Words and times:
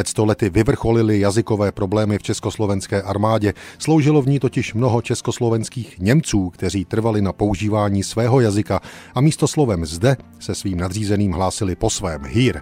Před 0.00 0.08
stolety 0.08 0.50
vyvrcholily 0.50 1.20
jazykové 1.20 1.72
problémy 1.72 2.18
v 2.18 2.22
československé 2.22 3.02
armádě. 3.02 3.54
Sloužilo 3.78 4.22
v 4.22 4.26
ní 4.26 4.40
totiž 4.40 4.74
mnoho 4.74 5.02
československých 5.02 5.98
Němců, 5.98 6.50
kteří 6.50 6.84
trvali 6.84 7.22
na 7.22 7.32
používání 7.32 8.04
svého 8.04 8.40
jazyka 8.40 8.80
a 9.14 9.20
místo 9.20 9.48
slovem 9.48 9.86
zde 9.86 10.16
se 10.38 10.54
svým 10.54 10.78
nadřízeným 10.78 11.32
hlásili 11.32 11.76
po 11.76 11.90
svém 11.90 12.24
hýr. 12.24 12.60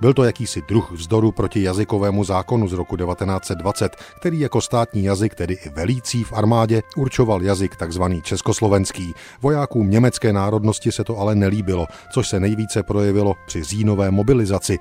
Byl 0.00 0.14
to 0.14 0.24
jakýsi 0.24 0.62
druh 0.68 0.92
vzdoru 0.92 1.32
proti 1.32 1.62
jazykovému 1.62 2.24
zákonu 2.24 2.68
z 2.68 2.72
roku 2.72 2.96
1920, 2.96 3.96
který 4.20 4.40
jako 4.40 4.60
státní 4.60 5.04
jazyk, 5.04 5.34
tedy 5.34 5.54
i 5.54 5.68
velící 5.68 6.24
v 6.24 6.32
armádě, 6.32 6.82
určoval 6.96 7.42
jazyk 7.42 7.76
tzv. 7.76 8.02
československý. 8.22 9.14
Vojákům 9.42 9.90
německé 9.90 10.32
národnosti 10.32 10.92
se 10.92 11.04
to 11.04 11.18
ale 11.18 11.34
nelíbilo, 11.34 11.86
což 12.12 12.28
se 12.28 12.40
nejvíce 12.40 12.82
projevilo 12.82 13.34
při 13.46 13.62
říjnové 13.62 14.10
mobilizaci. 14.10 14.78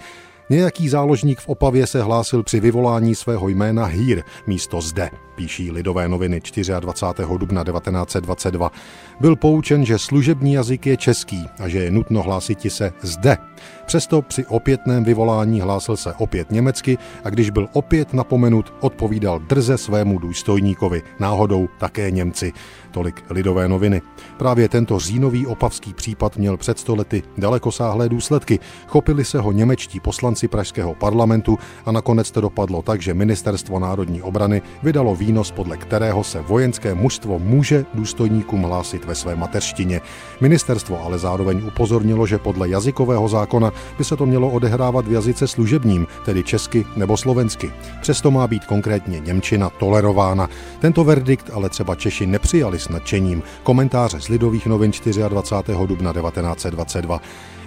Nějaký 0.49 0.89
záložník 0.89 1.39
v 1.39 1.49
Opavě 1.49 1.87
se 1.87 2.01
hlásil 2.01 2.43
při 2.43 2.59
vyvolání 2.59 3.15
svého 3.15 3.49
jména 3.49 3.85
Hír 3.85 4.23
místo 4.47 4.81
zde, 4.81 5.09
píší 5.39 5.71
Lidové 5.71 6.07
noviny 6.07 6.41
24. 6.79 7.29
dubna 7.37 7.63
1922. 7.63 8.71
Byl 9.19 9.35
poučen, 9.35 9.85
že 9.85 9.97
služební 9.97 10.53
jazyk 10.53 10.85
je 10.85 10.97
český 10.97 11.45
a 11.59 11.67
že 11.67 11.79
je 11.79 11.91
nutno 11.91 12.23
hlásit 12.23 12.71
se 12.71 12.91
zde. 13.01 13.37
Přesto 13.85 14.21
při 14.21 14.45
opětném 14.45 15.03
vyvolání 15.03 15.61
hlásil 15.61 15.97
se 15.97 16.13
opět 16.13 16.51
německy 16.51 16.97
a 17.23 17.29
když 17.29 17.49
byl 17.49 17.67
opět 17.73 18.13
napomenut, 18.13 18.73
odpovídal 18.79 19.39
drze 19.39 19.77
svému 19.77 20.19
důstojníkovi, 20.19 21.01
náhodou 21.19 21.67
také 21.79 22.11
Němci. 22.11 22.53
Tolik 22.91 23.23
lidové 23.29 23.67
noviny. 23.67 24.01
Právě 24.37 24.69
tento 24.69 24.99
říjnový 24.99 25.47
opavský 25.47 25.93
případ 25.93 26.37
měl 26.37 26.57
před 26.57 26.79
stolety 26.79 27.23
dalekosáhlé 27.37 28.09
důsledky. 28.09 28.59
Chopili 28.87 29.25
se 29.25 29.39
ho 29.39 29.51
němečtí 29.51 29.99
poslanci 29.99 30.47
pražského 30.47 30.95
parlamentu 30.95 31.57
a 31.85 31.91
nakonec 31.91 32.31
to 32.31 32.41
dopadlo 32.41 32.81
tak, 32.81 33.01
že 33.01 33.13
Ministerstvo 33.13 33.79
národní 33.79 34.21
obrany 34.21 34.61
vydalo 34.83 35.15
výnos, 35.29 35.51
podle 35.51 35.77
kterého 35.77 36.23
se 36.23 36.41
vojenské 36.41 36.95
mužstvo 36.95 37.39
může 37.39 37.85
důstojníkům 37.93 38.61
hlásit 38.63 39.05
ve 39.05 39.15
své 39.15 39.35
mateřštině. 39.35 40.01
Ministerstvo 40.41 41.05
ale 41.05 41.19
zároveň 41.19 41.61
upozornilo, 41.67 42.25
že 42.25 42.37
podle 42.37 42.69
jazykového 42.69 43.27
zákona 43.29 43.71
by 43.97 44.03
se 44.03 44.17
to 44.17 44.25
mělo 44.25 44.49
odehrávat 44.49 45.07
v 45.07 45.11
jazyce 45.11 45.47
služebním, 45.47 46.07
tedy 46.25 46.43
česky 46.43 46.85
nebo 46.95 47.17
slovensky. 47.17 47.71
Přesto 48.01 48.31
má 48.31 48.47
být 48.47 48.65
konkrétně 48.65 49.19
Němčina 49.19 49.69
tolerována. 49.69 50.49
Tento 50.79 51.03
verdikt 51.03 51.49
ale 51.53 51.69
třeba 51.69 51.95
Češi 51.95 52.25
nepřijali 52.25 52.79
s 52.79 52.89
nadšením. 52.89 53.43
Komentáře 53.63 54.21
z 54.21 54.27
Lidových 54.29 54.65
novin 54.65 54.91
24. 54.91 55.87
dubna 55.87 56.13
1922. 56.13 57.21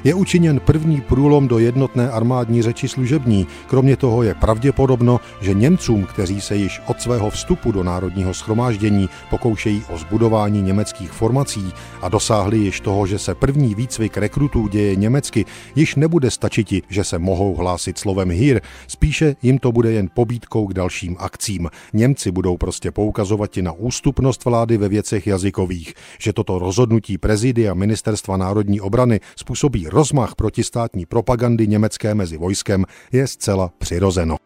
Je 0.05 0.15
učiněn 0.15 0.61
první 0.61 1.01
průlom 1.01 1.49
do 1.49 1.59
jednotné 1.59 2.11
armádní 2.11 2.63
řeči 2.63 2.89
služební. 2.89 3.47
Kromě 3.67 3.97
toho 3.97 4.23
je 4.23 4.35
pravděpodobno, 4.35 5.21
že 5.41 5.55
Němcům, 5.55 6.05
kteří 6.05 6.41
se 6.41 6.57
již 6.57 6.81
od 6.87 7.01
svého 7.01 7.31
vstupu 7.53 7.73
do 7.73 7.85
národního 7.85 8.35
schromáždění 8.35 9.09
pokoušejí 9.31 9.85
o 9.89 9.99
zbudování 9.99 10.63
německých 10.63 11.13
formací 11.13 11.73
a 12.03 12.09
dosáhli 12.09 12.59
již 12.59 12.81
toho, 12.81 13.07
že 13.07 13.19
se 13.19 13.35
první 13.35 13.75
výcvik 13.75 14.17
rekrutů 14.17 14.69
děje 14.69 14.97
německy, 14.97 15.45
již 15.77 15.95
nebude 15.95 16.31
stačiti, 16.31 16.83
že 16.89 17.05
se 17.05 17.19
mohou 17.19 17.55
hlásit 17.55 17.99
slovem 17.99 18.31
hír, 18.31 18.61
spíše 18.87 19.37
jim 19.43 19.59
to 19.59 19.73
bude 19.73 19.93
jen 19.93 20.09
pobídkou 20.15 20.67
k 20.67 20.75
dalším 20.75 21.17
akcím. 21.19 21.69
Němci 21.93 22.31
budou 22.31 22.57
prostě 22.57 22.91
poukazovat 22.91 23.57
na 23.57 23.73
ústupnost 23.73 24.45
vlády 24.45 24.77
ve 24.77 24.89
věcech 24.89 25.27
jazykových, 25.27 25.95
že 26.19 26.33
toto 26.33 26.59
rozhodnutí 26.59 27.19
prezidia 27.19 27.75
Ministerstva 27.75 28.37
národní 28.37 28.81
obrany 28.81 29.21
způsobí 29.37 29.89
rozmach 29.89 30.35
protistátní 30.35 31.07
propagandy 31.07 31.67
německé 31.67 32.15
mezi 32.15 32.37
vojskem 32.37 32.85
je 33.13 33.27
zcela 33.27 33.71
přirozeno. 33.79 34.37